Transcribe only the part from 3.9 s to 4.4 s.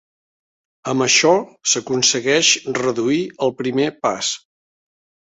pas.